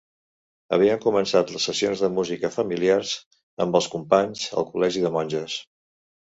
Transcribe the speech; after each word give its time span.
Havien 0.77 1.03
començat 1.03 1.53
les 1.57 1.67
sessions 1.69 2.01
de 2.07 2.09
música 2.15 2.51
familiars, 2.57 3.13
amb 3.69 3.81
els 3.83 3.91
companys, 3.99 4.51
al 4.59 4.69
col·legi 4.75 5.09
de 5.09 5.17
monges. 5.21 5.63